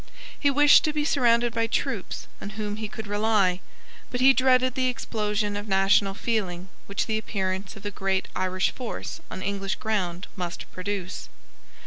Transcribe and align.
He 0.39 0.49
wished 0.49 0.83
to 0.85 0.93
be 0.93 1.05
surrounded 1.05 1.53
by 1.53 1.67
troops 1.67 2.25
on 2.41 2.57
whom 2.57 2.77
he 2.77 2.87
could 2.87 3.05
rely: 3.05 3.61
but 4.09 4.19
he 4.19 4.33
dreaded 4.33 4.73
the 4.73 4.87
explosion 4.87 5.55
of 5.55 5.67
national 5.67 6.15
feeling 6.15 6.69
which 6.87 7.05
the 7.05 7.19
appearance 7.19 7.75
of 7.75 7.85
a 7.85 7.91
great 7.91 8.27
Irish 8.35 8.71
force 8.71 9.21
on 9.29 9.43
English 9.43 9.75
ground 9.75 10.25
must 10.35 10.65
produce. 10.71 11.29